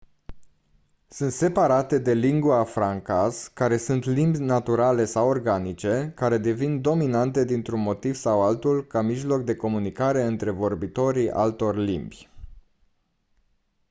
[1.07, 7.81] sunt separate de lingua francas care sunt limbi naturale sau organice care devin dominante dintr-un
[7.81, 12.29] motiv sau altul ca mijloc de comunicare între vorbitorii altor limbi